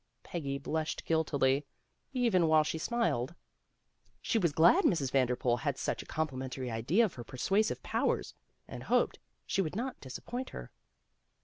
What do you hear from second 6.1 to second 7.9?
plimentary idea of her persuasive